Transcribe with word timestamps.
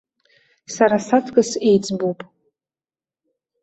Сара 0.73 0.97
саҵкыс 1.07 1.51
еиҵбуп. 1.69 2.19